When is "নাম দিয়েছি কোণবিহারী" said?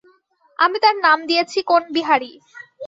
1.05-2.31